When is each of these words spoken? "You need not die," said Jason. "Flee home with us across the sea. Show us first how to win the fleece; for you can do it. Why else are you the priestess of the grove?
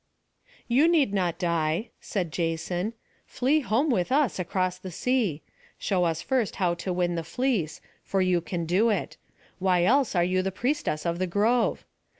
"You 0.67 0.87
need 0.87 1.13
not 1.13 1.37
die," 1.37 1.91
said 1.99 2.31
Jason. 2.31 2.93
"Flee 3.27 3.59
home 3.59 3.91
with 3.91 4.11
us 4.11 4.39
across 4.39 4.79
the 4.79 4.89
sea. 4.89 5.43
Show 5.77 6.05
us 6.05 6.23
first 6.23 6.55
how 6.55 6.73
to 6.73 6.91
win 6.91 7.13
the 7.13 7.23
fleece; 7.23 7.81
for 8.03 8.19
you 8.19 8.41
can 8.41 8.65
do 8.65 8.89
it. 8.89 9.17
Why 9.59 9.83
else 9.83 10.15
are 10.15 10.23
you 10.23 10.41
the 10.41 10.51
priestess 10.51 11.05
of 11.05 11.19
the 11.19 11.27
grove? 11.27 11.85